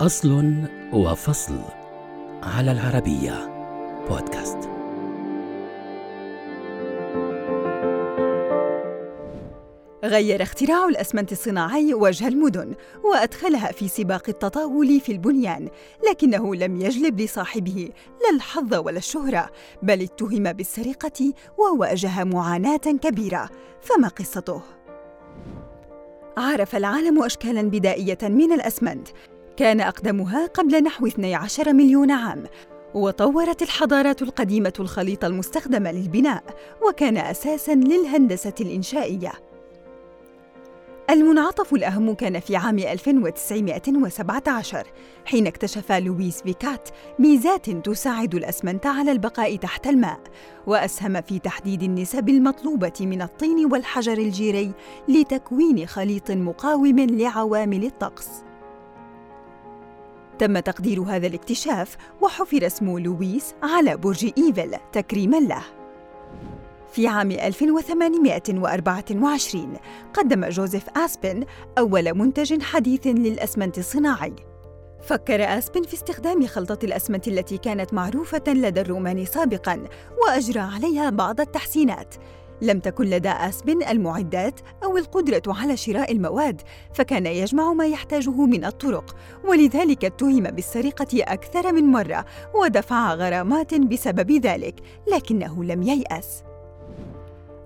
[0.00, 0.54] أصل
[0.92, 1.58] وفصل
[2.42, 3.46] على العربية
[4.08, 4.58] بودكاست
[10.04, 12.74] غير اختراع الأسمنت الصناعي وجه المدن
[13.04, 15.68] وأدخلها في سباق التطاول في البنيان
[16.10, 17.90] لكنه لم يجلب لصاحبه
[18.22, 19.50] لا الحظ ولا الشهرة
[19.82, 24.62] بل اتهم بالسرقة وواجه معاناة كبيرة فما قصته؟
[26.36, 29.08] عرف العالم أشكالاً بدائية من الأسمنت
[29.60, 32.44] كان أقدمها قبل نحو 12 مليون عام
[32.94, 36.44] وطورت الحضارات القديمة الخليط المستخدم للبناء
[36.88, 39.32] وكان أساساً للهندسة الإنشائية.
[41.10, 44.86] المنعطف الأهم كان في عام 1917
[45.24, 46.88] حين اكتشف لويس فيكات
[47.18, 50.20] ميزات تساعد الأسمنت على البقاء تحت الماء
[50.66, 54.72] وأسهم في تحديد النسب المطلوبة من الطين والحجر الجيري
[55.08, 58.49] لتكوين خليط مقاوم لعوامل الطقس.
[60.40, 65.62] تم تقدير هذا الاكتشاف وحفر اسم لويس على برج إيفل تكريماً له.
[66.92, 69.76] في عام 1824
[70.14, 71.44] قدم جوزيف آسبن
[71.78, 74.34] أول منتج حديث للأسمنت الصناعي.
[75.02, 79.84] فكر آسبن في استخدام خلطة الأسمنت التي كانت معروفة لدى الرومان سابقاً
[80.22, 82.14] وأجرى عليها بعض التحسينات.
[82.62, 86.62] لم تكن لدى آسبن المعدات أو القدرة على شراء المواد
[86.94, 94.30] فكان يجمع ما يحتاجه من الطرق ولذلك اتهم بالسرقة أكثر من مرة ودفع غرامات بسبب
[94.32, 94.74] ذلك
[95.12, 96.42] لكنه لم ييأس.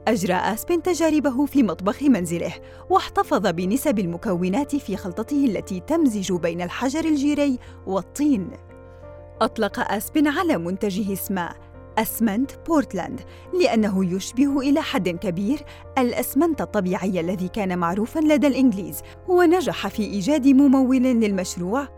[0.09, 2.53] أجرى آسبن تجاربه في مطبخ منزله
[2.91, 8.51] واحتفظ بنسب المكونات في خلطته التي تمزج بين الحجر الجيري والطين.
[9.41, 11.47] أطلق آسبن على منتجه اسم
[11.99, 13.21] أسمنت بورتلاند
[13.61, 15.65] لأنه يشبه إلى حد كبير
[15.99, 21.89] الأسمنت الطبيعي الذي كان معروفاً لدى الإنجليز ونجح في إيجاد ممول للمشروع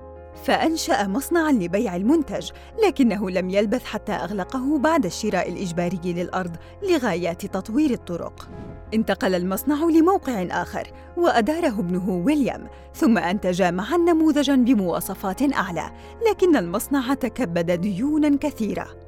[0.44, 2.50] فأنشأ مصنعاً لبيع المنتج،
[2.86, 6.56] لكنه لم يلبث حتى أغلقه بعد الشراء الإجباري للأرض
[6.90, 8.48] لغايات تطوير الطرق.
[8.94, 15.90] انتقل المصنع لموقع آخر وأداره ابنه ويليام، ثم أنتج معا نموذجاً بمواصفات أعلى،
[16.30, 19.05] لكن المصنع تكبد ديوناً كثيرة.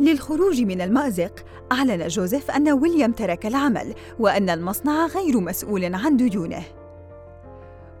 [0.00, 6.62] للخروج من المأزق، أعلن جوزيف أن ويليام ترك العمل وأن المصنع غير مسؤول عن ديونه.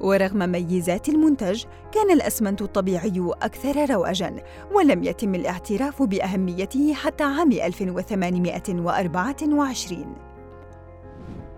[0.00, 10.33] ورغم ميزات المنتج كان الأسمنت الطبيعي أكثر رواجاً ولم يتم الاعتراف بأهميته حتى عام 1824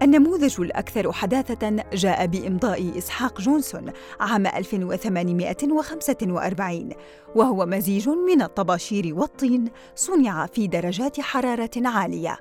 [0.02, 6.90] النموذج الأكثر حداثة جاء بإمضاء إسحاق جونسون عام 1845
[7.34, 12.38] وهو مزيج من الطباشير والطين صنع في درجات حرارة عالية.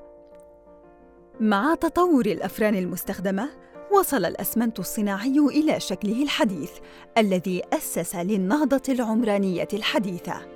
[1.39, 3.49] مع تطور الأفران المستخدمة
[3.91, 6.72] وصل الأسمنت الصناعي إلى شكله الحديث
[7.17, 10.54] الذي أسس للنهضة العمرانية الحديثة.